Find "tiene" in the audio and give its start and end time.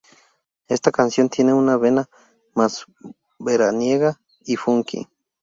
1.29-1.53